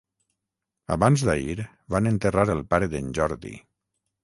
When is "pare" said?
2.75-2.91